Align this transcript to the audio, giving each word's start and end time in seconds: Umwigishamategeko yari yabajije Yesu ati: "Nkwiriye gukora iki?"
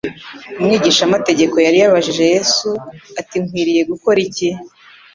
Umwigishamategeko 0.59 1.55
yari 1.65 1.77
yabajije 1.79 2.23
Yesu 2.33 2.69
ati: 3.19 3.35
"Nkwiriye 3.43 3.81
gukora 3.91 4.19
iki?" 4.27 4.49